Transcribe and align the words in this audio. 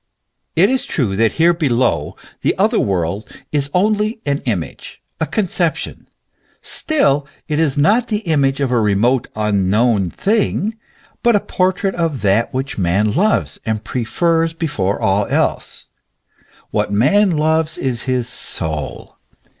It 0.55 0.71
is 0.71 0.87
true 0.87 1.15
that 1.17 1.33
here 1.33 1.53
below, 1.53 2.15
the 2.41 2.57
other 2.57 2.79
world 2.79 3.29
is 3.51 3.69
only 3.71 4.19
an 4.25 4.39
image, 4.45 4.99
a 5.19 5.27
conception; 5.27 6.07
still 6.59 7.27
it 7.47 7.59
is 7.59 7.77
not 7.77 8.07
the 8.07 8.21
image 8.25 8.61
of 8.61 8.71
a 8.71 8.81
remote, 8.81 9.27
unknown 9.35 10.09
thing, 10.09 10.75
but 11.21 11.35
a 11.35 11.39
portrait 11.39 11.93
of 11.93 12.23
that 12.23 12.51
which 12.51 12.79
man 12.79 13.11
loves 13.13 13.59
and 13.63 13.83
prefers 13.83 14.53
before 14.53 14.99
all 14.99 15.27
else. 15.27 15.85
What 16.71 16.91
man 16.91 17.37
loves 17.37 17.77
is 17.77 18.05
his 18.09 18.27
soul. 18.27 19.17